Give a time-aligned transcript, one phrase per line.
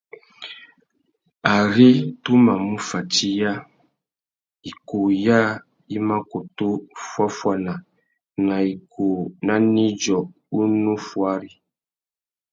[1.57, 1.89] Ari
[2.23, 3.51] tu mà mù fatiya,
[4.69, 5.41] ikūh yâā
[5.95, 6.69] i mà kutu
[7.07, 7.73] fuáffuana
[8.47, 10.19] nà ikūh nà nidjô
[10.61, 11.51] unú fuári.